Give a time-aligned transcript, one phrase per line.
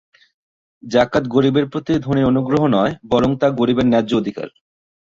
[0.83, 4.47] জাকাত গরিবের প্রতি ধনীর অনুগ্রহ নয়, বরং তা গরিবের ন্যায্য অধিকার।